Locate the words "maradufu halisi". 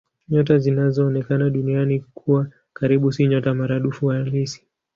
3.53-4.63